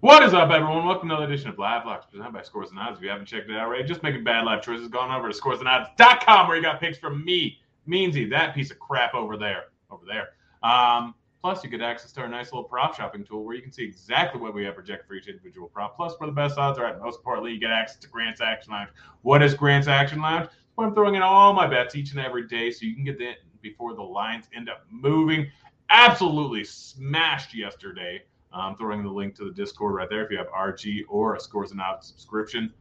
[0.00, 0.84] What is up, everyone?
[0.84, 2.98] Welcome to another edition of Live Locks presented by Scores and Odds.
[2.98, 4.88] If you haven't checked it out already, just making bad life choices.
[4.88, 7.58] Gone over to scoresandodds.com where you got picks from me,
[7.88, 10.28] Meansy, that piece of crap over there, over there.
[10.62, 13.72] Um, plus, you get access to our nice little prop shopping tool where you can
[13.72, 15.96] see exactly what we have projected for each individual prop.
[15.96, 17.00] Plus, where the best odds are at.
[17.00, 18.90] Most importantly, you get access to Grant's Action Lounge.
[19.22, 20.50] What is Grant's Action Lounge?
[20.78, 23.36] I'm throwing in all my bets each and every day so you can get that
[23.62, 25.50] before the lines end up moving.
[25.88, 28.22] Absolutely smashed yesterday.
[28.60, 31.40] I'm throwing the link to the Discord right there if you have RG or a
[31.40, 32.72] Scores and Odds subscription.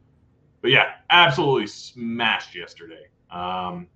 [0.62, 3.08] But yeah, absolutely smashed yesterday.
[3.32, 3.88] Um,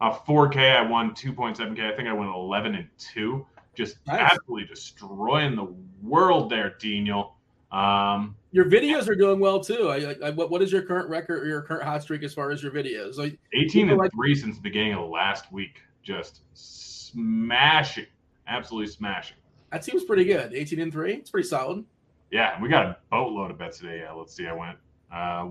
[0.00, 1.92] a 4K, I won 2.7K.
[1.92, 3.46] I think I went 11 and 2.
[3.74, 4.32] Just Nice.
[4.32, 5.72] absolutely destroying the
[6.02, 7.36] world there, Daniel.
[7.70, 9.88] Um, Your videos are doing well too.
[9.88, 12.50] I, I, what, what is your current record or your current hot streak as far
[12.50, 13.16] as your videos?
[13.16, 15.80] Like, 18 and like- 3 since the beginning of the last week.
[16.02, 18.06] Just smashing.
[18.48, 19.36] Absolutely smashing.
[19.72, 20.54] That seems pretty good.
[20.54, 21.14] 18 and 3.
[21.14, 21.84] It's pretty solid.
[22.30, 24.00] Yeah, we got a boatload of bets today.
[24.00, 24.46] Yeah, let's see.
[24.46, 24.78] I went
[25.12, 25.48] uh,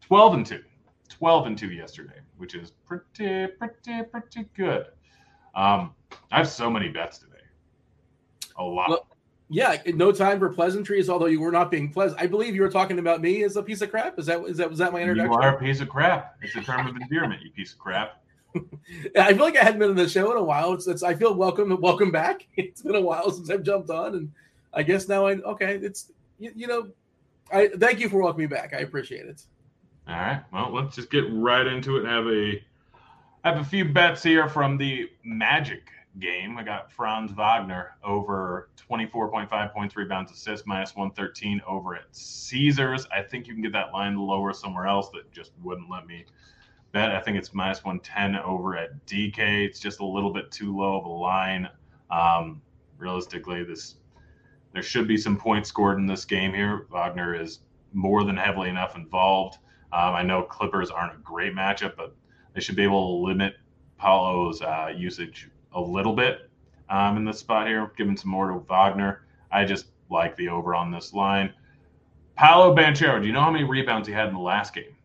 [0.00, 0.60] 12 and 2.
[1.08, 4.86] 12 and 2 yesterday, which is pretty, pretty, pretty good.
[5.54, 5.92] Um,
[6.30, 7.32] I have so many bets today.
[8.56, 8.88] A lot.
[8.90, 9.06] Well,
[9.48, 12.20] Yeah, no time for pleasantries, although you were not being pleasant.
[12.20, 14.16] I believe you were talking about me as a piece of crap.
[14.18, 15.32] Is that is that was that my introduction?
[15.32, 16.36] you are a piece of crap.
[16.40, 18.22] It's a term of endearment, you piece of crap.
[19.18, 20.72] I feel like I hadn't been on the show in a while.
[20.72, 22.46] It's, it's I feel welcome welcome back.
[22.56, 24.32] It's been a while since I've jumped on, and
[24.72, 25.76] I guess now I okay.
[25.76, 26.88] It's you, you know,
[27.52, 28.74] I thank you for welcoming me back.
[28.74, 29.42] I appreciate it.
[30.08, 30.42] All right.
[30.52, 32.62] Well, let's just get right into it and have a
[33.44, 36.58] have a few bets here from the Magic game.
[36.58, 43.06] I got Franz Wagner over 24.5 points, rebounds, assists, minus 113 over at Caesars.
[43.16, 46.24] I think you can get that line lower somewhere else that just wouldn't let me
[46.92, 47.12] bet.
[47.12, 49.66] I think it's minus 110 over at DK.
[49.66, 51.68] It's just a little bit too low of a line.
[52.10, 52.60] Um,
[52.98, 53.96] realistically, this
[54.72, 56.86] there should be some points scored in this game here.
[56.90, 57.60] Wagner is
[57.92, 59.58] more than heavily enough involved.
[59.92, 62.14] Um, I know Clippers aren't a great matchup, but
[62.54, 63.56] they should be able to limit
[63.98, 66.48] Paolo's uh, usage a little bit
[66.88, 69.22] um, in this spot here, giving some more to Wagner.
[69.50, 71.52] I just like the over on this line.
[72.36, 74.96] Paolo Banchero, do you know how many rebounds he had in the last game?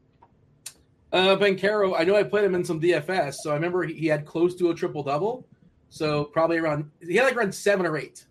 [1.11, 4.25] Uh, Banchero, I know I played him in some DFS, so I remember he had
[4.25, 5.47] close to a triple double.
[5.89, 8.25] So probably around he had like around seven or eight.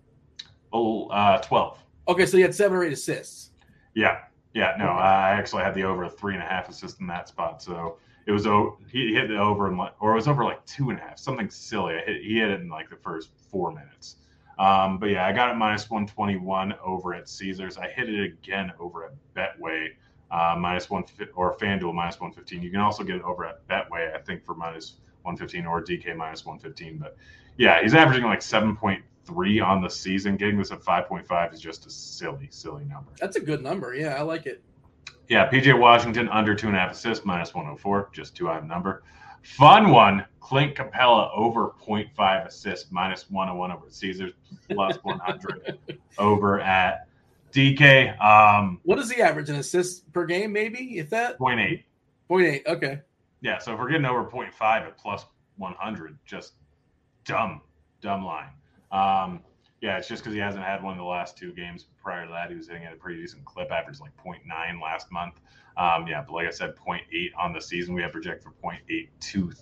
[0.72, 1.78] Oh, uh, 12.
[2.08, 3.50] Okay, so he had seven or eight assists.
[3.94, 4.18] Yeah,
[4.52, 4.74] yeah.
[4.78, 7.62] No, I actually had the over three and a half assists in that spot.
[7.62, 7.96] So
[8.26, 10.90] it was o- he hit the over in like, or it was over like two
[10.90, 11.94] and a half, something silly.
[11.94, 14.16] I hit, he hit it in like the first four minutes.
[14.58, 17.78] Um, but yeah, I got it minus one twenty one over at Caesars.
[17.78, 19.90] I hit it again over at Betway.
[20.30, 21.04] Uh, minus one
[21.36, 22.62] or FanDuel minus one fifteen.
[22.62, 25.82] You can also get it over at Betway, I think, for minus one fifteen or
[25.82, 26.98] DK minus one fifteen.
[26.98, 27.16] But
[27.56, 30.36] yeah, he's averaging like seven point three on the season.
[30.36, 33.12] Getting this at five point five is just a silly, silly number.
[33.20, 33.94] That's a good number.
[33.94, 34.62] Yeah, I like it.
[35.28, 39.02] Yeah, PJ Washington under two and a half assists, minus 104, just two item number.
[39.42, 44.32] Fun one, Clint Capela over 0.5 assists, minus 101 over at Caesars,
[44.70, 45.78] plus 100
[46.18, 47.08] over at
[47.54, 48.20] DK.
[48.20, 50.52] Um, What is the average in assists per game?
[50.52, 51.84] Maybe if that 0.8.
[52.28, 52.62] point eight.
[52.66, 53.00] Okay.
[53.40, 55.26] Yeah, so if we're getting over 0.5 at plus
[55.58, 56.54] 100, just
[57.24, 57.60] dumb,
[58.00, 58.48] dumb line.
[58.90, 59.40] Um,
[59.80, 61.86] yeah, it's just because he hasn't had one in the last two games.
[62.02, 65.12] Prior to that, he was hitting at a pretty decent clip, average like 0.9 last
[65.12, 65.40] month.
[65.76, 67.00] Um, yeah, but like I said, 0.8
[67.38, 67.94] on the season.
[67.94, 69.54] We have projected for 0.82,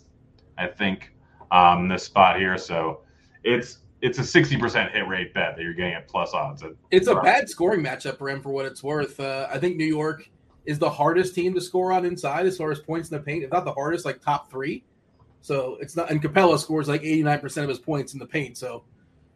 [0.59, 1.13] I think,
[1.51, 2.57] um, this spot here.
[2.57, 3.01] So
[3.43, 6.63] it's it's a 60% hit rate bet that you're getting at plus odds.
[6.65, 9.19] At, It's a bad scoring matchup for him for what it's worth.
[9.21, 10.29] Uh, I think New York
[10.67, 13.45] is the hardest team to score on inside as far as points in the paint.
[13.45, 14.85] If not the hardest, like top three.
[15.41, 16.11] So it's not.
[16.11, 18.59] And Capela scores like eighty nine percent of his points in the paint.
[18.59, 18.85] So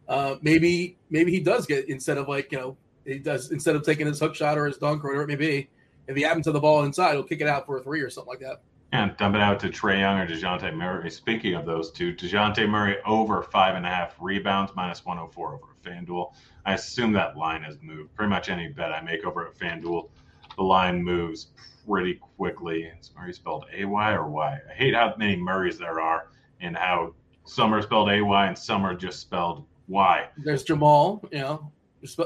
[0.08, 3.84] uh, maybe maybe he does get instead of like you know he does instead of
[3.84, 5.68] taking his hook shot or his dunk or whatever it may be.
[6.08, 8.10] If he happens to the ball inside, he'll kick it out for a three or
[8.10, 8.62] something like that.
[8.92, 11.10] And dump it out to Trae Young or Dejounte Murray.
[11.10, 15.66] Speaking of those two, Dejounte Murray over five and a half rebounds, minus 104 over
[15.84, 16.32] FanDuel.
[16.64, 18.14] I assume that line has moved.
[18.14, 20.08] Pretty much any bet I make over at FanDuel,
[20.56, 21.48] the line moves
[21.86, 22.84] pretty quickly.
[23.00, 24.58] Is Murray spelled A Y or Y?
[24.70, 26.28] I hate how many Murrays there are
[26.60, 30.28] and how some are spelled A Y and some are just spelled Y.
[30.38, 31.22] There's Jamal.
[31.32, 31.72] You know,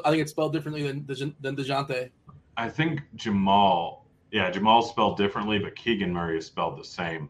[0.04, 2.10] I think it's spelled differently than than Dejounte.
[2.56, 3.99] I think Jamal,
[4.32, 7.28] yeah, Jamal's spelled differently, but Keegan Murray is spelled the same.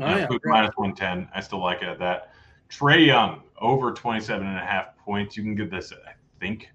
[0.00, 1.28] Oh, Yeah, yeah, minus 110.
[1.34, 2.32] I still like it at that.
[2.68, 5.36] Trae Young over 27 and a half points.
[5.36, 6.70] You can get this, I think,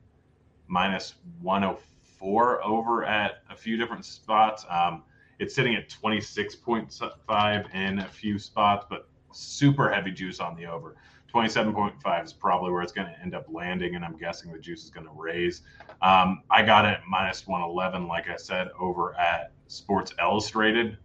[0.68, 4.66] minus 104 over at a few different spots.
[4.70, 5.04] Um,
[5.40, 10.96] it's sitting at 26.5 in a few spots, but super heavy juice on the over.
[11.34, 14.84] 27.5 is probably where it's going to end up landing, and I'm guessing the juice
[14.84, 15.62] is going to raise.
[16.02, 20.98] Um, I got it minus 111, like I said, over at Sports Illustrated,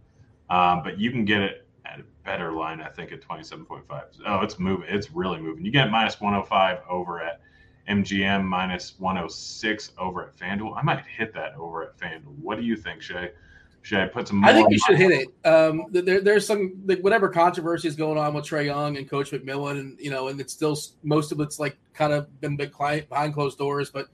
[0.49, 3.81] um, but you can get it at a better line, I think, at 27.5.
[4.25, 4.87] Oh, it's moving.
[4.87, 5.65] It's really moving.
[5.65, 7.41] You get minus 105 over at
[7.89, 10.77] MGM, minus 106 over at FanDuel.
[10.77, 12.37] I might hit that over at FanDuel.
[12.39, 13.31] What do you think, Shay?
[13.81, 14.43] Should I put some?
[14.43, 15.47] I think you should hit it.
[15.47, 19.31] Um, there, there's some like, whatever controversy is going on with Trae Young and Coach
[19.31, 23.33] McMillan, and you know, and it's still most of it's like kind of been behind
[23.33, 23.89] closed doors.
[23.89, 24.07] But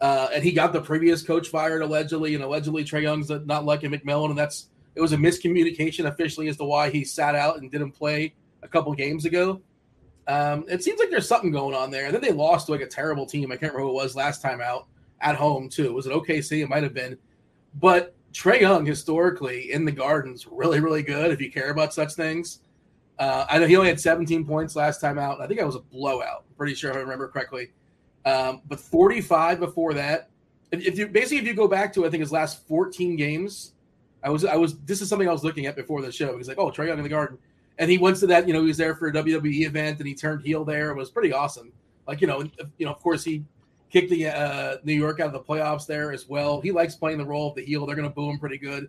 [0.00, 3.90] uh, and he got the previous coach fired allegedly, and allegedly Trae Young's not liking
[3.90, 7.70] McMillan, and that's it was a miscommunication officially as to why he sat out and
[7.70, 9.60] didn't play a couple games ago.
[10.26, 12.06] Um, it seems like there's something going on there.
[12.06, 13.50] And then they lost to like a terrible team.
[13.50, 14.86] I can't remember who it was last time out
[15.20, 15.92] at home too.
[15.92, 16.62] Was it OKC?
[16.62, 17.16] It might have been,
[17.80, 21.30] but Trae Young historically in the Gardens really really good.
[21.30, 22.60] If you care about such things,
[23.18, 25.40] uh, I know he only had 17 points last time out.
[25.40, 26.44] I think that was a blowout.
[26.48, 27.70] I'm pretty sure if I remember correctly.
[28.24, 30.30] Um, but 45 before that.
[30.72, 33.72] If you basically if you go back to I think his last 14 games,
[34.22, 36.36] I was I was this is something I was looking at before the show.
[36.36, 37.38] He's like, oh Trae Young in the Garden,
[37.78, 38.46] and he went to that.
[38.46, 40.90] You know, he was there for a WWE event and he turned heel there.
[40.90, 41.72] It was pretty awesome.
[42.06, 42.42] Like you know,
[42.78, 43.44] you know, of course he
[43.90, 46.60] kicked the uh, New York out of the playoffs there as well.
[46.60, 47.86] He likes playing the role of the heel.
[47.86, 48.88] They're going to boo him pretty good.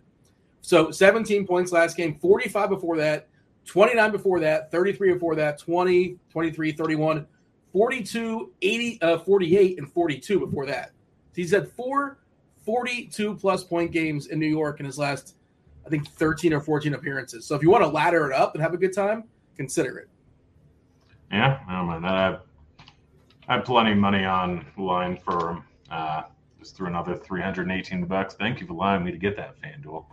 [0.60, 3.28] So 17 points last game, 45 before that,
[3.66, 7.26] 29 before that, 33 before that, 20, 23, 31,
[7.72, 10.92] 42, 80, uh, 48, and 42 before that.
[11.34, 12.18] He's had four
[12.64, 15.34] 42 plus point games in New York in his last,
[15.84, 17.44] I think, 13 or 14 appearances.
[17.44, 19.24] So if you want to ladder it up and have a good time,
[19.56, 20.08] consider it.
[21.32, 22.44] Yeah, I don't mind that.
[23.52, 25.62] I have plenty of money on line for.
[25.90, 26.22] Uh,
[26.58, 28.32] just threw another 318 bucks.
[28.32, 30.06] Thank you for allowing me to get that FanDuel.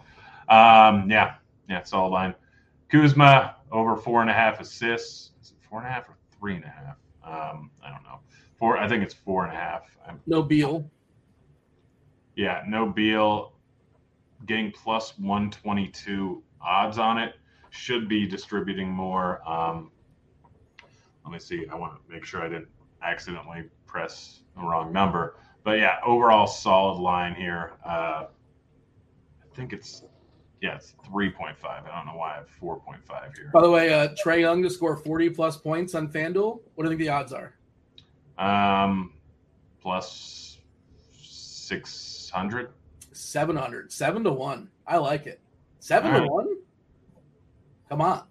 [0.50, 1.36] Um, yeah,
[1.70, 2.36] yeah, all line.
[2.90, 5.32] Kuzma over four and a half assists.
[5.42, 6.98] Is it four and a half or three and a half?
[7.24, 8.20] Um, I don't know.
[8.58, 8.78] Four.
[8.78, 9.84] I think it's four and a half.
[10.06, 10.92] I'm, no Beal.
[12.36, 13.54] Yeah, no Beal.
[14.48, 17.36] Getting plus 122 odds on it.
[17.70, 19.40] Should be distributing more.
[19.50, 19.92] Um,
[21.24, 21.66] let me see.
[21.72, 22.68] I want to make sure I didn't
[23.02, 25.36] accidentally press the wrong number.
[25.64, 27.74] But yeah, overall solid line here.
[27.86, 30.04] Uh, I think it's
[30.62, 31.86] yeah, it's three point five.
[31.86, 33.50] I don't know why I have four point five here.
[33.54, 36.60] By the way, uh, Trae Young to score forty plus points on FanDuel.
[36.76, 37.56] What do you think the odds are?
[38.38, 39.14] Um,
[39.82, 40.60] plus
[41.12, 42.70] six hundred.
[43.12, 43.92] Seven hundred.
[43.92, 44.70] Seven to one.
[44.88, 45.42] I like it.
[45.80, 46.48] Seven to one.
[47.90, 48.24] Come on.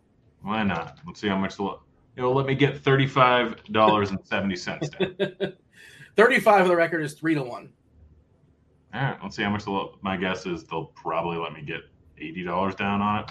[0.42, 0.98] Why not?
[1.06, 1.76] Let's see how much the
[2.18, 5.14] it'll let me get thirty-five dollars and seventy cents down.
[6.16, 7.70] Thirty-five for the record is three to one.
[8.92, 9.64] All right, let's see how much.
[10.02, 11.82] My guess is they'll probably let me get
[12.18, 13.30] eighty dollars down on it.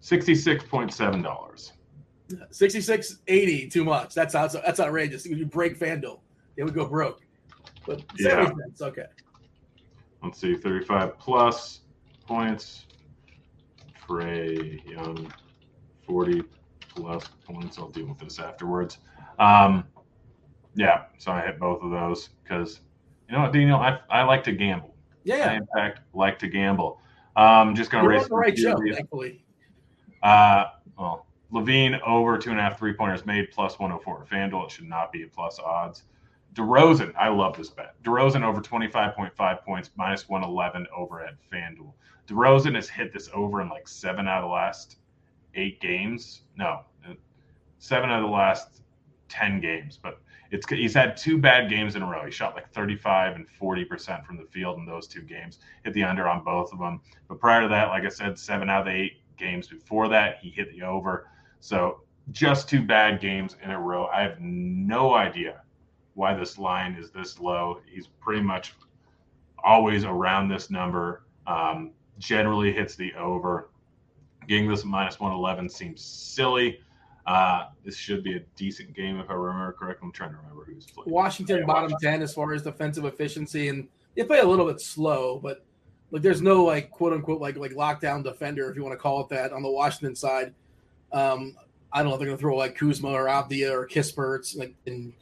[0.00, 1.72] Sixty-six point seven dollars.
[2.50, 4.14] Sixty-six eighty, too much.
[4.14, 5.24] That's that's outrageous.
[5.24, 6.18] You break FanDuel,
[6.56, 7.20] it would go broke.
[7.86, 9.06] But yeah, it's okay.
[10.22, 11.82] Let's see, thirty-five plus
[12.26, 12.86] points.
[14.08, 15.32] Trae Young,
[16.04, 16.42] forty
[16.96, 17.78] plus points.
[17.78, 18.98] I'll deal with this afterwards.
[19.38, 19.84] Um,
[20.74, 22.80] yeah, so I hit both of those because
[23.28, 24.94] you know what, Daniel, I, I like to gamble.
[25.24, 25.50] Yeah, yeah.
[25.50, 27.00] I, in fact, like to gamble.
[27.36, 29.44] Um, just gonna raise the right show, thankfully.
[30.22, 30.66] Uh,
[30.98, 34.64] well, LaVine over two and a half three pointers made plus 104 FanDuel.
[34.64, 36.04] It should not be at plus odds.
[36.54, 38.02] DeRozan, I love this bet.
[38.02, 41.92] DeRozan over 25.5 points, minus 111 over at FanDuel.
[42.26, 44.96] DeRozan has hit this over in like seven out of the last
[45.56, 46.42] eight games.
[46.56, 46.82] No,
[47.78, 48.82] seven out of the last
[49.28, 49.98] 10 games.
[50.00, 50.20] But
[50.50, 52.24] it's he's had two bad games in a row.
[52.24, 56.04] He shot like 35 and 40% from the field in those two games, hit the
[56.04, 57.00] under on both of them.
[57.28, 60.38] But prior to that, like I said, seven out of the eight games before that,
[60.40, 61.28] he hit the over.
[61.60, 64.06] So just two bad games in a row.
[64.06, 65.62] I have no idea
[66.14, 67.80] why this line is this low.
[67.86, 68.74] He's pretty much
[69.62, 71.24] always around this number.
[71.46, 73.70] Um, generally hits the over.
[74.46, 76.80] Getting this minus 111 seems silly.
[77.26, 80.06] Uh, this should be a decent game if I remember correctly.
[80.06, 81.10] I'm trying to remember who's playing.
[81.10, 82.20] Washington yeah, bottom Washington.
[82.20, 85.64] 10 as far as defensive efficiency, and they play a little bit slow, but
[86.12, 89.20] like there's no like quote unquote like like lockdown defender if you want to call
[89.22, 90.54] it that on the Washington side.
[91.12, 91.56] Um,
[91.92, 95.12] I don't know if they're gonna throw like Kuzma or Avdija or Kispert, like and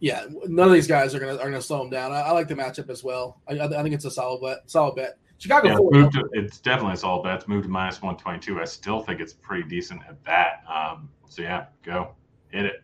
[0.00, 2.12] yeah, none of these guys are gonna are gonna slow them down.
[2.12, 3.40] I, I like the matchup as well.
[3.48, 4.70] I, I, think it's a solid bet.
[4.70, 5.18] Solid bet.
[5.44, 5.68] Chicago.
[5.68, 7.34] Yeah, moved to, it's definitely a solid bet.
[7.34, 8.58] It's moved to minus one twenty two.
[8.60, 10.62] I still think it's pretty decent at that.
[10.66, 12.14] Um, so yeah, go
[12.48, 12.82] hit it.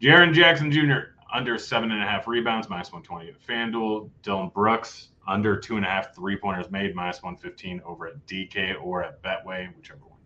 [0.00, 1.14] Jaren Jackson Jr.
[1.32, 4.10] under seven and a half rebounds, minus one twenty at FanDuel.
[4.22, 8.26] Dillon Brooks under two and a half three pointers made, minus one fifteen over at
[8.26, 10.18] DK or at Betway, whichever one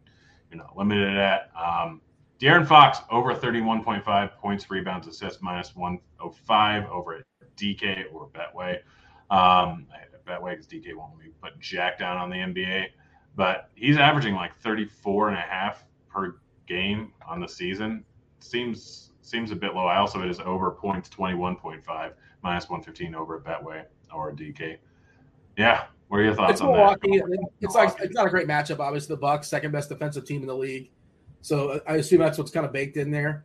[0.51, 1.51] you're not limited at.
[1.55, 2.01] Um,
[2.41, 7.25] De'Aaron Fox over 31.5 points, rebounds, assists, minus 105 over at
[7.57, 8.79] DK or Betway.
[9.31, 9.87] Um,
[10.27, 12.87] Betway because DK won't me put Jack down on the NBA,
[13.35, 18.05] but he's averaging like 34 and a half per game on the season.
[18.41, 19.87] Seems seems a bit low.
[19.87, 24.79] I also it is over points 21.5 minus 115 over at Betway or DK.
[25.57, 27.19] Yeah, what are your thoughts it's on Milwaukee.
[27.19, 27.49] that?
[27.61, 27.93] It's Milwaukee.
[27.95, 28.79] like it's not a great matchup.
[28.79, 30.91] Obviously, the Bucks, second best defensive team in the league.
[31.41, 33.45] So I assume that's what's kind of baked in there.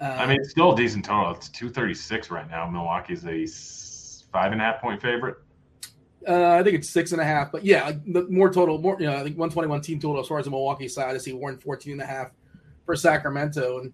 [0.00, 1.32] Uh, I mean, it's still a decent total.
[1.34, 2.68] It's 236 right now.
[2.68, 3.46] Milwaukee's a
[4.32, 5.36] five and a half point favorite.
[6.28, 9.06] Uh, I think it's six and a half, but yeah, the more total, more you
[9.06, 11.14] know, I think 121 team total as far as the Milwaukee side.
[11.14, 12.30] I see Warren 14 and a half
[12.86, 13.92] for Sacramento, and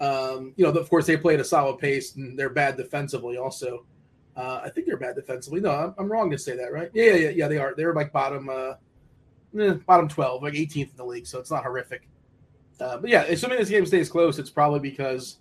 [0.00, 3.36] um, you know, of course, they play at a solid pace and they're bad defensively.
[3.36, 3.84] Also,
[4.36, 5.60] uh, I think they're bad defensively.
[5.60, 6.90] No, I'm, I'm, wrong to say that, right?
[6.94, 7.74] Yeah, yeah, yeah, they are.
[7.76, 8.74] They're like bottom, uh,
[9.58, 12.08] eh, bottom 12, like 18th in the league, so it's not horrific.
[12.80, 15.38] Uh, but yeah, assuming this game stays close, it's probably because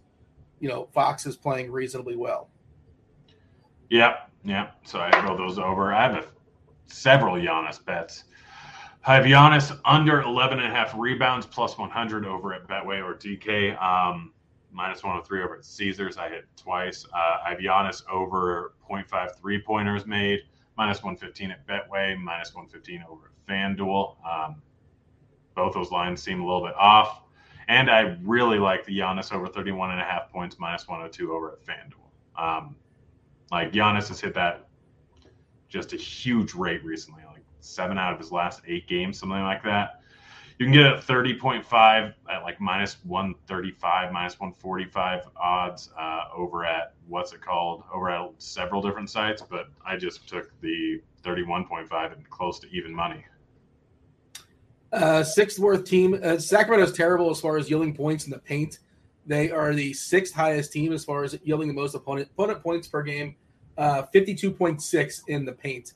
[0.59, 2.49] you know Fox is playing reasonably well.
[3.89, 4.15] Yeah,
[4.47, 4.71] yeah.
[4.83, 5.93] So I throw those over.
[5.93, 6.27] I have a,
[6.87, 8.23] several Giannis bets.
[9.05, 13.13] I have Giannis under 11 and a half rebounds plus 100 over at Betway or
[13.13, 13.81] DK.
[13.81, 14.31] Um,
[14.71, 16.17] minus 103 over at Caesars.
[16.17, 17.05] I hit twice.
[17.13, 20.41] Uh, I have Giannis over 0.5 three pointers made,
[20.77, 24.15] minus 115 at Betway, minus 115 over at FanDuel.
[24.25, 24.61] Um,
[25.55, 27.23] both those lines seem a little bit off.
[27.67, 31.53] And I really like the Giannis over 31 and a half points, minus 102 over
[31.53, 32.41] at FanDuel.
[32.41, 32.75] Um,
[33.51, 34.67] like Giannis has hit that
[35.69, 39.63] just a huge rate recently, like seven out of his last eight games, something like
[39.63, 40.01] that.
[40.59, 46.65] You can get it at 30.5 at like minus 135, minus 145 odds uh, over
[46.65, 47.83] at what's it called?
[47.93, 52.93] Over at several different sites, but I just took the 31.5 and close to even
[52.93, 53.23] money.
[54.91, 56.19] Uh, sixth worst team.
[56.23, 58.79] Uh, Sacramento's terrible as far as yielding points in the paint.
[59.27, 62.87] They are the sixth highest team as far as yielding the most opponent opponent points
[62.87, 63.35] per game,
[63.77, 65.93] uh, 52.6 in the paint.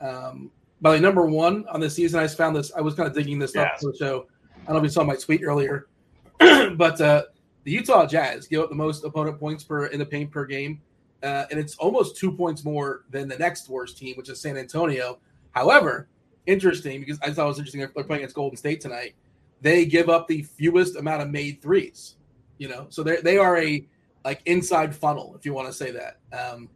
[0.00, 0.50] Um,
[0.80, 2.72] by the number one on the season, I just found this.
[2.76, 3.66] I was kind of digging this yes.
[3.74, 4.26] up for the show.
[4.62, 5.86] I don't know if you saw my tweet earlier,
[6.38, 7.22] but uh,
[7.62, 10.82] the Utah Jazz give up the most opponent points per in the paint per game,
[11.22, 14.56] uh, and it's almost two points more than the next worst team, which is San
[14.56, 15.18] Antonio.
[15.52, 16.08] However,
[16.46, 17.80] interesting because I thought it was interesting.
[17.80, 19.14] They're playing against Golden State tonight.
[19.60, 22.16] They give up the fewest amount of made threes.
[22.58, 23.86] You know, so they they are a
[24.24, 26.18] like inside funnel, if you want to say that.
[26.32, 26.68] Um,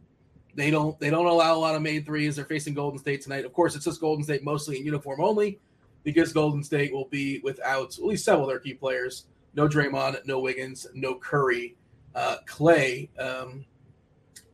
[0.55, 2.35] they don't they don't allow a lot of made threes.
[2.35, 3.45] They're facing Golden State tonight.
[3.45, 5.59] Of course, it's just Golden State mostly in uniform only,
[6.03, 9.25] because Golden State will be without at least several of their key players.
[9.55, 11.75] No Draymond, no Wiggins, no Curry,
[12.13, 13.09] uh, Klay.
[13.19, 13.65] Um,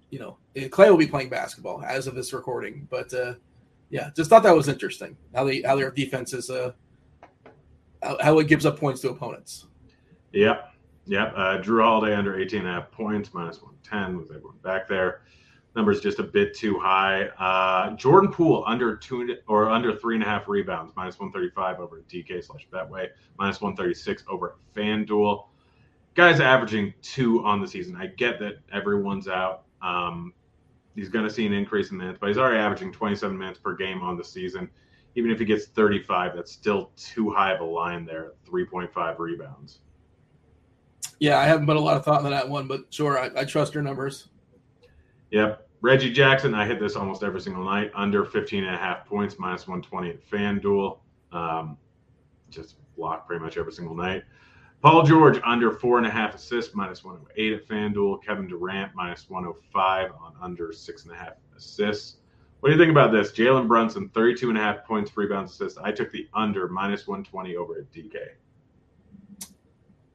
[0.10, 3.34] you know, Klay will be playing basketball as of this recording, but uh,
[3.89, 6.72] yeah, just thought that was interesting how they how their defense is uh
[8.20, 9.65] how, it gives up points to opponents.
[10.32, 10.75] Yep.
[11.07, 11.33] Yep.
[11.35, 15.21] Uh, Jrue Holiday under 18 and a half points, minus 110 with everyone back there.
[15.75, 17.25] Numbers just a bit too high.
[17.38, 22.03] Uh, Jordan Poole under two or under three and a half rebounds, minus 135 over
[22.09, 25.47] DK slash Betway, minus 136 over FanDuel.
[26.15, 27.95] Guys averaging two on the season.
[27.97, 29.63] I get that everyone's out.
[29.81, 30.33] Um,
[30.95, 33.75] he's going to see an increase in minutes, but he's already averaging 27 minutes per
[33.75, 34.69] game on the season.
[35.15, 38.31] Even if he gets 35, that's still too high of a line there.
[38.50, 39.79] 3.5 rebounds.
[41.19, 43.45] Yeah, I haven't put a lot of thought into that one, but sure, I, I
[43.45, 44.27] trust your numbers.
[45.31, 45.67] Yep.
[45.81, 47.91] Reggie Jackson, I hit this almost every single night.
[47.93, 50.98] Under 15 and a half points, minus 120 at FanDuel.
[51.31, 51.77] Um,
[52.50, 54.24] just block pretty much every single night.
[54.81, 58.24] Paul George under four and a half assists, minus 108 at FanDuel.
[58.24, 62.17] Kevin Durant minus 105 on under six and a half assists.
[62.60, 63.31] What do you think about this?
[63.31, 65.77] Jalen Brunson, 32 and a half points, rebounds, assists.
[65.77, 68.15] I took the under minus 120 over at DK.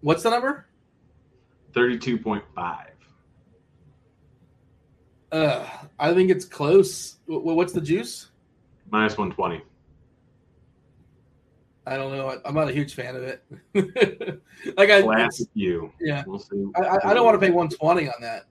[0.01, 0.67] What's the number?
[1.73, 2.87] 32.5.
[5.33, 5.67] Uh,
[5.99, 7.17] I think it's close.
[7.27, 8.31] What's the juice?
[8.91, 9.63] Minus 120.
[11.87, 12.39] I don't know.
[12.45, 13.45] I'm not a huge fan of it.
[14.77, 15.93] like I, classic you.
[16.01, 16.67] Yeah, we'll see.
[16.77, 18.47] I, I don't want to pay 120 on that.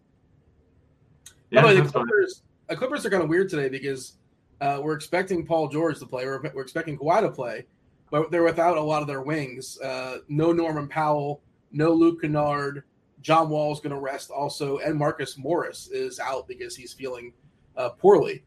[1.52, 4.18] Yeah, the Clippers, the Clippers are kind of weird today because
[4.62, 6.26] uh, we're expecting Paul George to play.
[6.26, 7.66] We're, we're, expecting Kawhi to play,
[8.12, 9.80] but they're without a lot of their wings.
[9.80, 12.84] Uh, no Norman Powell, no Luke Kennard.
[13.22, 17.34] John Wall is going to rest also, and Marcus Morris is out because he's feeling
[17.76, 18.44] uh, poorly.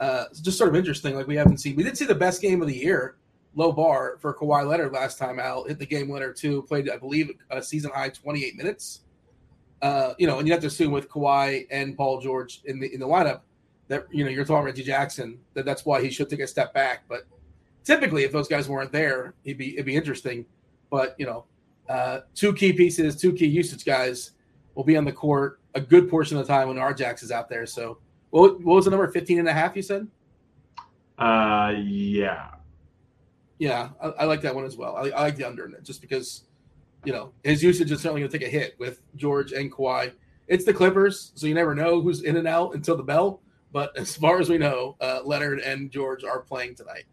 [0.00, 1.14] Uh, just sort of interesting.
[1.14, 1.76] Like we haven't seen.
[1.76, 3.16] We did see the best game of the year
[3.56, 5.68] low bar for Kawhi Leonard last time out.
[5.68, 6.62] Hit the game winner too.
[6.62, 9.00] Played, I believe, a season high 28 minutes.
[9.82, 12.92] Uh, you know, and you have to assume with Kawhi and Paul George in the
[12.92, 13.40] in the lineup
[13.88, 16.72] that you know you're talking Reggie Jackson that that's why he should take a step
[16.72, 17.04] back.
[17.08, 17.26] But
[17.84, 20.46] typically, if those guys weren't there, he'd be it'd be interesting.
[20.90, 21.44] But you know,
[21.88, 24.32] Uh, two key pieces, two key usage guys
[24.74, 27.48] will be on the court a good portion of the time when Arjax is out
[27.48, 27.66] there.
[27.66, 27.98] So,
[28.30, 29.06] what, what was the number?
[29.06, 30.08] 15 and a half, you said?
[31.18, 32.48] Uh, yeah.
[33.58, 34.96] Yeah, I, I like that one as well.
[34.96, 36.44] I, I, like the under in it just because,
[37.04, 40.12] you know, his usage is certainly going to take a hit with George and Kawhi.
[40.48, 43.42] It's the Clippers, so you never know who's in and out until the bell.
[43.72, 47.04] But as far as we know, uh, Leonard and George are playing tonight.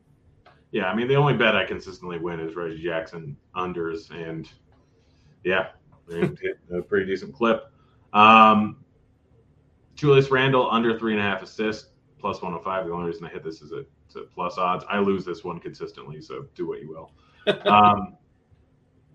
[0.71, 4.49] Yeah, I mean the only bet I consistently win is Reggie Jackson unders, and
[5.43, 5.67] yeah,
[6.09, 7.71] a pretty decent clip.
[8.13, 8.77] Um,
[9.95, 12.87] Julius Randle under three and a half assists plus 105.
[12.87, 14.85] The only reason I hit this is a, it's a plus odds.
[14.89, 17.11] I lose this one consistently, so do what you will.
[17.67, 18.17] um,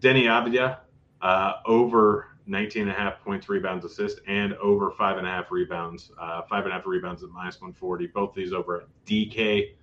[0.00, 0.78] Deni Avdija
[1.22, 5.50] uh, over 19 and a half points, rebounds, assist, and over five and a half
[5.50, 6.10] rebounds.
[6.20, 8.06] Uh, five and a half rebounds at minus 140.
[8.08, 9.74] Both these over at DK.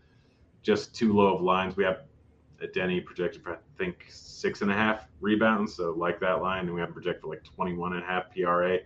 [0.64, 1.76] Just too low of lines.
[1.76, 2.02] We have
[2.62, 6.66] at Deni projected for I think six and a half rebounds, so like that line,
[6.66, 8.80] and we have projected for like 21 and a half PRA.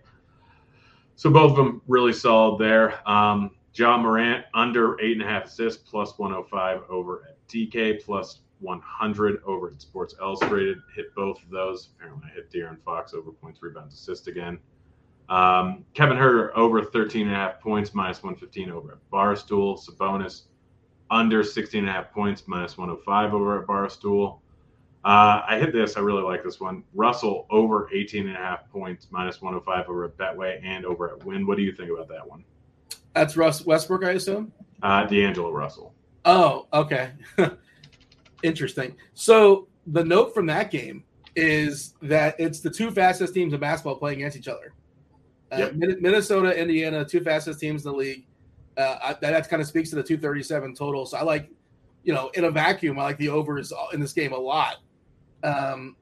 [1.16, 3.08] So both of them really solid there.
[3.08, 8.40] Um, Ja Morant under eight and a half assists plus 105 over at DK plus
[8.60, 10.78] 100 over at Sports Illustrated.
[10.94, 11.90] Hit both of those.
[11.96, 14.58] Apparently, I hit De'Aaron Fox over points, rebounds, assist again.
[15.28, 19.78] Um, Kevin Huerter over 13 and a half points, minus 115 over at Barstool.
[19.78, 20.42] Sabonis
[21.10, 24.40] under 16 and a half points, minus 105 over at Barstool.
[25.04, 25.96] Uh, I hit this.
[25.96, 26.84] I really like this one.
[26.94, 31.24] Russell over 18 and a half points, minus 105 over at Betway and over at
[31.24, 31.46] Win.
[31.46, 32.44] What do you think about that one?
[33.14, 34.52] That's Russ Westbrook, I assume.
[34.82, 35.94] Uh, D'Angelo Russell.
[36.24, 37.12] Oh, okay.
[38.42, 38.94] Interesting.
[39.14, 43.96] So the note from that game is that it's the two fastest teams in basketball
[43.96, 44.74] playing against each other.
[45.50, 45.74] Uh, yep.
[45.74, 48.26] Minnesota, Indiana, two fastest teams in the league.
[48.80, 51.06] Uh, that, that kind of speaks to the 237 total.
[51.06, 51.50] So I like,
[52.02, 54.76] you know, in a vacuum, I like the overs in this game a lot.
[55.42, 55.96] Um,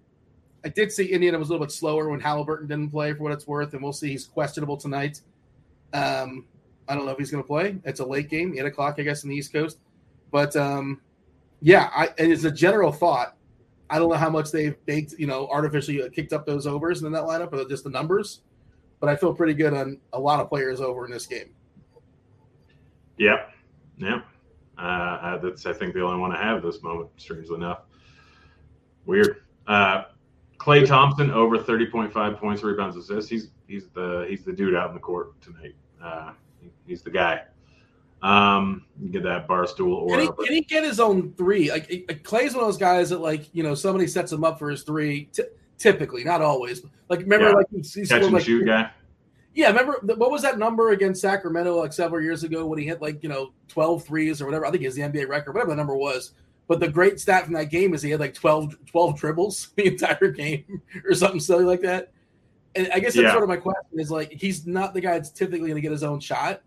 [0.65, 3.33] I did see Indiana was a little bit slower when Halliburton didn't play for what
[3.33, 5.21] it's worth, and we'll see he's questionable tonight.
[5.93, 6.47] Um,
[6.89, 7.77] I don't know if he's going to play.
[7.85, 9.79] It's a late game, eight o'clock, I guess, in the East Coast.
[10.31, 11.01] But um,
[11.61, 13.37] yeah, I, it's a general thought.
[13.91, 17.13] I don't know how much they've baked, you know, artificially kicked up those overs in
[17.13, 18.41] that lineup, or just the numbers.
[19.01, 21.51] But I feel pretty good on a lot of players over in this game.
[23.19, 23.53] Yep,
[23.99, 24.25] yep.
[24.77, 27.11] Uh, that's I think the only one I have this moment.
[27.17, 27.81] Strangely enough,
[29.07, 29.43] weird.
[29.67, 30.05] Uh,
[30.59, 33.31] Klay Thompson over thirty point five points, rebounds, assists.
[33.31, 35.75] He's he's the he's the dude out in the court tonight.
[36.03, 36.33] Uh,
[36.87, 37.43] he's the guy.
[38.21, 41.71] Um, you get that bar stool or can he, can he get his own three?
[41.71, 44.59] Like, like Klay's one of those guys that like you know somebody sets him up
[44.59, 45.27] for his three.
[45.27, 45.45] T-
[45.79, 46.83] typically, not always.
[47.09, 47.55] Like remember, yeah.
[47.55, 48.91] like he's, he's catch and like, shoot guy.
[49.59, 53.03] Yeah, remember what was that number against Sacramento like several years ago when he hit
[53.03, 54.65] like you know 12 threes or whatever?
[54.65, 56.31] I think it's the NBA record, whatever the number was.
[56.69, 59.87] But the great stat from that game is he had like 12, 12 dribbles the
[59.89, 62.13] entire game or something silly like that.
[62.77, 63.33] And I guess that's yeah.
[63.33, 65.91] sort of my question is like he's not the guy that's typically going to get
[65.91, 66.63] his own shot.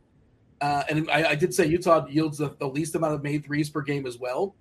[0.60, 3.70] Uh, and I, I, did say Utah yields the, the, least amount of made threes
[3.70, 4.54] per game as well.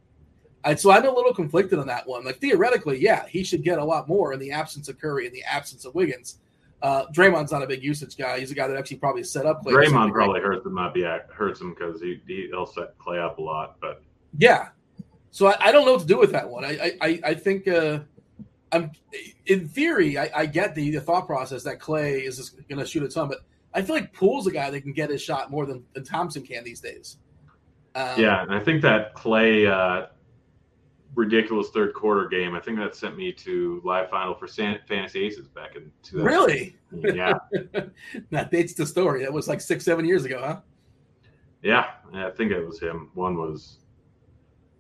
[0.63, 2.25] And so I'm a little conflicted on that one.
[2.25, 5.33] Like theoretically, yeah, he should get a lot more in the absence of Curry, in
[5.33, 6.39] the absence of Wiggins.
[6.83, 8.41] Uh, Draymond's not a big usage guy.
[8.41, 9.63] He's a guy that actually probably set up.
[9.63, 9.73] Klay.
[9.73, 10.97] Draymond probably hurts him up.
[10.97, 13.77] Yeah, hurts him because he, he will set Klay up a lot.
[13.81, 14.03] But
[14.39, 14.69] yeah,
[15.31, 16.65] so I, I, don't know what to do with that one.
[16.65, 18.01] I I, I think uh,
[18.73, 18.93] I'm
[19.47, 22.87] in theory I, I get the, the thought process that Klay is just going to
[22.87, 23.39] shoot a ton, but
[23.75, 26.43] I feel like Poole's a guy that can get his shot more than, than Thompson
[26.43, 27.19] can these days.
[27.95, 30.07] Um, yeah, and I think that Klay uh,
[31.15, 32.55] ridiculous third quarter game.
[32.55, 36.27] I think that sent me to live final for San- Fantasy Aces back in 2000.
[36.27, 36.77] Really?
[36.93, 37.39] Yeah.
[38.31, 39.23] that dates the story.
[39.23, 40.61] That was like six, seven years ago, huh?
[41.63, 43.11] Yeah, I think it was him.
[43.15, 43.79] One was,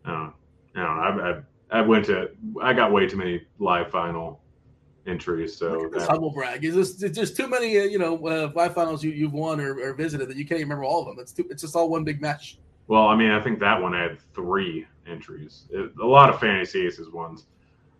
[0.04, 0.32] I don't know.
[0.74, 1.22] I, don't know,
[1.70, 2.30] I, I, I went to,
[2.62, 4.40] I got way too many live final
[5.06, 5.56] entries.
[5.56, 6.64] So that, humble brag.
[6.64, 7.78] Is this it's just too many?
[7.78, 10.60] Uh, you know, uh, live finals you, you've won or, or, visited that you can't
[10.60, 11.18] even remember all of them.
[11.18, 12.58] It's too, it's just all one big mesh.
[12.86, 15.64] Well, I mean, I think that one had three entries.
[15.70, 17.46] It, a lot of fantasy aces ones.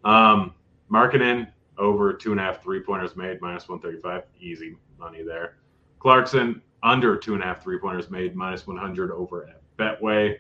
[0.05, 0.55] Um,
[0.91, 4.25] Markkanen over two and a half three pointers made minus one thirty five.
[4.41, 5.57] Easy money there.
[5.99, 10.39] Clarkson under two and a half three pointers made minus one hundred over at Betway.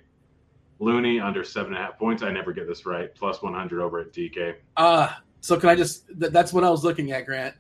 [0.79, 2.23] Looney under seven and a half points.
[2.23, 3.15] I never get this right.
[3.15, 4.57] Plus one hundred over at DK.
[4.77, 6.05] Uh so can I just?
[6.19, 7.55] that's what I was looking at, Grant.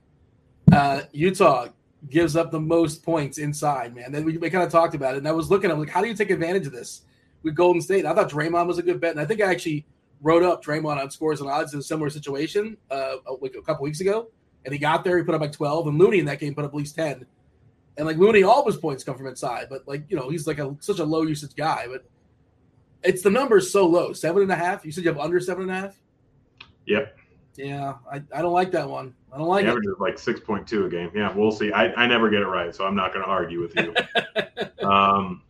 [0.72, 1.68] Uh, Utah
[2.08, 4.12] gives up the most points inside, man.
[4.12, 5.70] Then we, we kind of talked about it, and I was looking.
[5.70, 7.02] I'm like, how do you take advantage of this
[7.42, 8.06] with Golden State?
[8.06, 9.86] I thought Draymond was a good bet, and I think I actually
[10.22, 13.84] wrote up Draymond on scores and odds in a similar situation uh, like a couple
[13.84, 14.28] weeks ago,
[14.64, 15.18] and he got there.
[15.18, 17.26] He put up like 12, and Looney in that game put up at least 10.
[17.96, 20.46] And like Looney, all of his points come from inside, but like you know, he's
[20.46, 21.86] like a such a low usage guy.
[21.90, 22.06] But
[23.02, 24.84] it's the numbers so low, seven and a half.
[24.84, 26.00] You said you have under seven and a half.
[26.86, 27.19] Yep.
[27.56, 29.14] Yeah, I, I don't like that one.
[29.32, 29.70] I don't like He it.
[29.70, 31.10] averages like six point two a game.
[31.14, 31.72] Yeah, we'll see.
[31.72, 33.94] I, I never get it right, so I'm not going to argue with you.
[34.88, 35.42] um,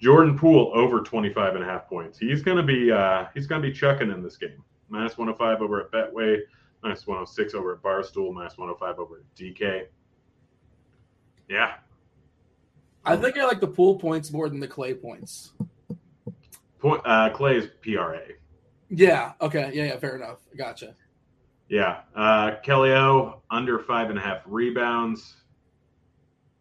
[0.00, 2.18] Jordan Poole over 25 and a half points.
[2.18, 4.62] He's going to be uh, he's going to be chucking in this game.
[4.88, 6.40] Minus 105 over at Betway,
[6.82, 9.86] minus 106 over at Barstool, minus 105 over at DK.
[11.48, 11.74] Yeah,
[13.04, 15.52] I think I like the Poole points more than the Klay points.
[16.80, 18.20] point uh, Klay's PRA.
[18.88, 19.32] Yeah.
[19.40, 19.70] Okay.
[19.72, 19.84] Yeah.
[19.84, 19.96] Yeah.
[19.98, 20.38] Fair enough.
[20.56, 20.96] Gotcha.
[21.70, 25.36] Yeah, uh, Kelly O under five and a half rebounds,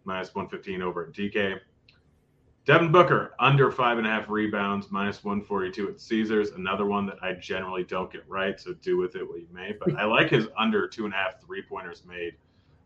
[0.05, 1.59] minus 115 over at DK.
[2.65, 6.51] Devin Booker under five and a half rebounds, minus 142 at Caesars.
[6.51, 9.71] Another one that I generally don't get right, so do with it what you may.
[9.79, 12.35] But I like his under two and a half three pointers made,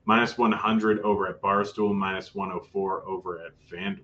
[0.05, 3.99] minus 100 over at Barstool, minus 104 over at FanDuel.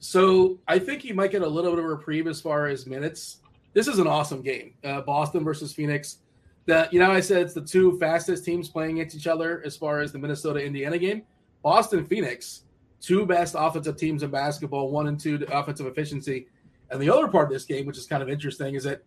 [0.00, 3.42] So I think he might get a little bit of reprieve as far as minutes.
[3.74, 4.74] This is an awesome game.
[4.82, 6.18] Uh, Boston versus Phoenix.
[6.66, 10.00] You know, I said it's the two fastest teams playing against each other as far
[10.00, 11.22] as the Minnesota Indiana game.
[11.62, 12.62] Boston Phoenix,
[13.00, 16.48] two best offensive teams in basketball, one and two offensive efficiency.
[16.90, 19.02] And the other part of this game, which is kind of interesting, is that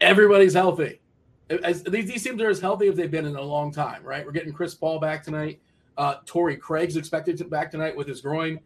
[0.00, 1.00] everybody's healthy.
[1.62, 4.24] As, these, these teams are as healthy as they've been in a long time, right?
[4.24, 5.60] We're getting Chris Paul back tonight.
[5.98, 8.58] Uh, Torrey Craig's expected to back tonight with his groin.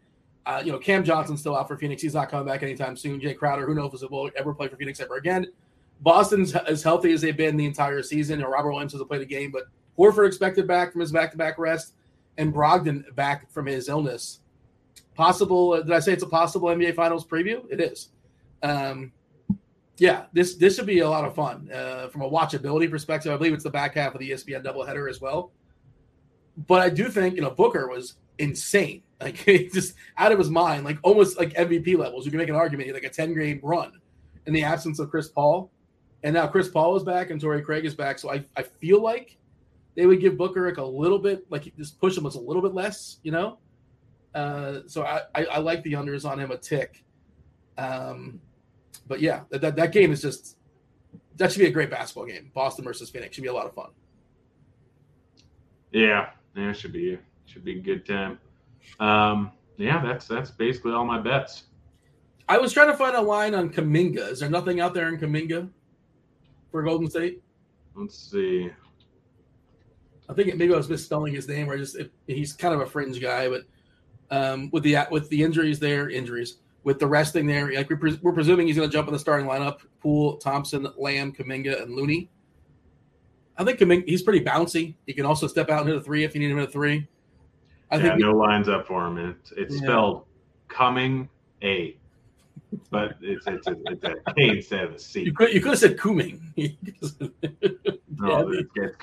[0.45, 2.01] Uh, you know, Cam Johnson's still out for Phoenix.
[2.01, 3.19] He's not coming back anytime soon.
[3.19, 5.47] Jae Crowder, who knows if he'll ever play for Phoenix ever again.
[6.01, 8.41] Boston's as healthy as they've been the entire season.
[8.41, 9.63] And Robert Williams hasn't played a game, but
[9.97, 11.93] Horford expected back from his back-to-back rest,
[12.37, 14.41] and Brogdon back from his illness.
[15.15, 15.75] Possible?
[15.81, 17.63] Did I say it's a possible NBA Finals preview?
[17.71, 18.09] It is.
[18.61, 19.11] Um,
[19.97, 23.33] yeah, this this should be a lot of fun uh, from a watchability perspective.
[23.33, 25.51] I believe it's the back half of the ESPN doubleheader as well.
[26.67, 30.85] But I do think you know Booker was insane, like just out of his mind,
[30.85, 32.25] like almost like MVP levels.
[32.25, 33.93] You can make an argument like a ten game run
[34.45, 35.71] in the absence of Chris Paul,
[36.27, 38.19] and now Chris Paul is back and Torrey Craig is back.
[38.19, 39.37] So I I feel like
[39.95, 42.73] they would give Booker like a little bit like just push him a little bit
[42.73, 43.59] less, you know.
[44.35, 47.05] Uh, so I, I I like the unders on him a tick.
[47.77, 48.41] Um,
[49.07, 50.57] but yeah, that, that that game is just
[51.37, 52.51] that should be a great basketball game.
[52.53, 53.91] Boston versus Phoenix should be a lot of fun.
[55.93, 58.37] Yeah, yeah, should be should be a good time.
[58.99, 61.63] Um, yeah, that's that's basically all my bets.
[62.49, 64.29] I was trying to find a line on Kuminga.
[64.29, 65.69] Is there nothing out there in Kuminga
[66.77, 67.41] for Golden State?
[67.95, 68.69] Let's see.
[70.29, 72.85] I think maybe I was misspelling his name, or just if, he's kind of a
[72.85, 73.49] fringe guy.
[73.49, 73.63] But
[74.29, 78.21] um, with the with the injuries there, injuries with the resting there, like we're, pres-
[78.21, 81.95] we're presuming he's going to jump in the starting lineup: Poole, Thompson, Lamb, Kuminga, and
[81.95, 82.29] Looney.
[83.57, 84.93] I think Kuminga, he's pretty bouncy.
[85.07, 86.71] He can also step out and hit a three if you need him at a
[86.71, 87.07] three.
[87.89, 89.17] I yeah, think no lines up for him.
[89.17, 89.81] It's it's Yeah.
[89.81, 90.25] spelled
[90.67, 91.27] coming
[91.63, 91.97] a,
[92.89, 95.23] but it's it's a, it's a K instead of a C.
[95.23, 96.41] you could you could have said Kuming.
[98.19, 98.97] No, it's, it's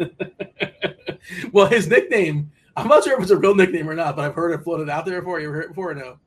[1.52, 2.50] well, his nickname.
[2.76, 4.88] I'm not sure if it's a real nickname or not, but I've heard it floated
[4.90, 5.38] out there before.
[5.40, 6.18] You ever heard it before or no?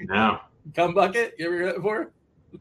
[0.00, 0.38] No,
[0.74, 1.34] Cum bucket.
[1.38, 2.12] You ever heard that before?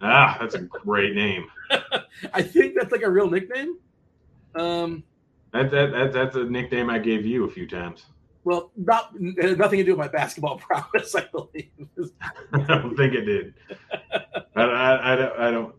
[0.02, 1.46] ah, that's a great name.
[2.34, 3.78] I think that's like a real nickname.
[4.56, 5.04] Um,
[5.54, 8.06] That, that that that's a nickname I gave you a few times.
[8.46, 11.72] Well, not it had nothing to do with my basketball prowess, I believe.
[12.54, 13.54] I don't think it did.
[14.56, 15.40] I, I, I don't.
[15.40, 15.76] I don't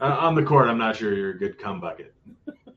[0.00, 2.14] uh, on the court, I'm not sure you're a good cum bucket.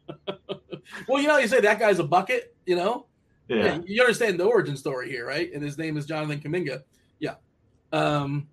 [1.07, 2.55] well, you know, you say that guy's a bucket.
[2.65, 3.07] You know,
[3.47, 5.51] Yeah, you understand the origin story here, right?
[5.53, 6.83] And his name is Jonathan Kuminga.
[7.19, 7.35] Yeah,
[7.91, 8.47] um,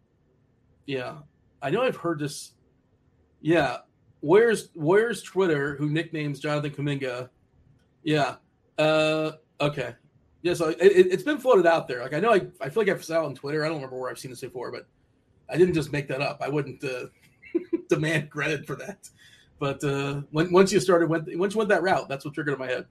[0.87, 1.19] yeah.
[1.63, 2.53] I know I've heard this.
[3.41, 3.79] Yeah,
[4.21, 7.31] where's where's Twitter who nicknames Jonathan Kuminga?
[8.03, 8.37] Yeah.
[8.77, 9.95] Uh, okay.
[10.43, 12.01] Yeah, so it, it, it's been floated out there.
[12.03, 13.65] Like I know, I, I feel like I've saw it on Twitter.
[13.65, 14.87] I don't remember where I've seen this before, but
[15.51, 16.39] I didn't just make that up.
[16.41, 17.07] I wouldn't uh,
[17.89, 19.09] demand credit for that.
[19.59, 22.55] But uh, when, once you started, went, once you went that route, that's what triggered
[22.55, 22.87] in my head.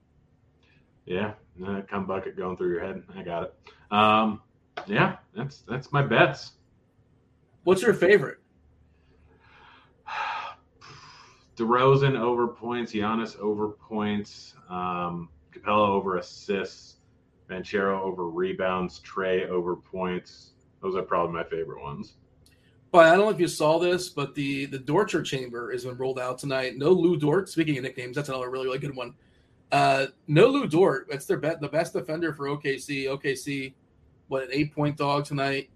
[1.06, 1.32] yeah.
[1.66, 3.02] Uh, cum bucket going through your head.
[3.16, 3.54] I got it.
[3.90, 4.40] Um,
[4.86, 6.52] yeah, that's that's my bets.
[7.64, 8.38] What's your favorite?
[11.56, 16.97] DeRozan over points, Giannis over points, um, Capela over assists,
[17.48, 20.52] Banchero over rebounds, Trae over points.
[20.82, 22.14] Those are probably my favorite ones.
[22.90, 25.96] But I don't know if you saw this, but the the Dorture Chamber has been
[25.96, 26.76] rolled out tonight.
[26.76, 27.48] No Lu Dort.
[27.48, 29.14] Speaking of nicknames, that's another really really good one.
[29.70, 31.06] Uh, no Lu Dort.
[31.10, 31.60] That's their bet.
[31.60, 33.04] The best defender for OKC.
[33.04, 33.74] OKC,
[34.28, 35.68] what an eight point dog tonight.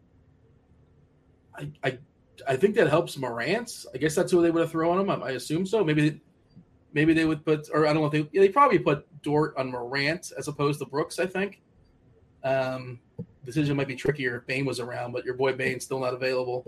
[1.55, 1.99] I I
[2.49, 3.85] I think that helps Morant.
[3.95, 5.11] I guess that's who they would have thrown him.
[5.11, 5.85] I, I assume so.
[5.85, 6.21] Maybe
[6.93, 9.71] maybe they would put, or I don't know if they they probably put Dort on
[9.71, 11.19] Morant as opposed to Brooks.
[11.19, 11.61] I think.
[12.45, 12.99] Um,
[13.45, 16.65] decision might be trickier if Bane was around, but your boy Bane's still not available.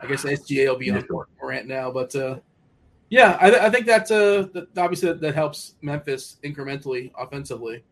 [0.00, 1.04] I guess SGA will be on
[1.40, 2.38] Morant now, but uh,
[3.08, 7.84] Yeah, I, th- I think that's uh that, obviously that, that helps Memphis incrementally offensively.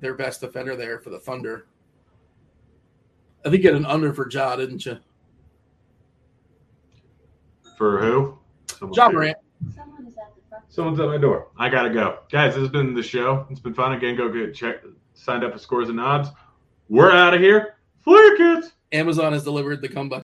[0.00, 1.66] Their best defender there for the Thunder.
[3.44, 4.98] I think you had an under for Ja, didn't you?
[7.78, 8.38] For who?
[8.92, 9.08] Ja.
[9.08, 9.36] Morant.
[9.74, 10.61] Someone is at the front.
[10.72, 11.48] Someone's at my door.
[11.58, 12.54] I gotta go, guys.
[12.54, 13.46] This has been the show.
[13.50, 13.92] It's been fun.
[13.92, 14.76] Again, go get check
[15.12, 16.30] signed up for scores and odds.
[16.88, 17.74] We're out of here.
[18.00, 18.72] Flare kids.
[18.90, 20.20] Amazon has delivered the comeback